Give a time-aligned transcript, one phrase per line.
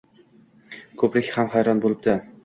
[1.01, 2.17] Ko`prik ham vayron bo`libdi